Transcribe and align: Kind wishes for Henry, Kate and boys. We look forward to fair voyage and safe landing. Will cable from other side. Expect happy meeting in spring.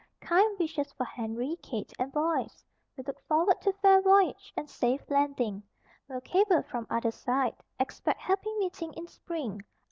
Kind 0.19 0.57
wishes 0.57 0.91
for 0.93 1.03
Henry, 1.03 1.57
Kate 1.61 1.93
and 1.99 2.11
boys. 2.11 2.65
We 2.97 3.03
look 3.03 3.19
forward 3.27 3.61
to 3.61 3.71
fair 3.73 4.01
voyage 4.01 4.51
and 4.57 4.67
safe 4.67 5.03
landing. 5.11 5.61
Will 6.07 6.21
cable 6.21 6.63
from 6.63 6.87
other 6.89 7.11
side. 7.11 7.55
Expect 7.79 8.19
happy 8.19 8.49
meeting 8.57 8.93
in 8.93 9.05
spring. 9.05 9.61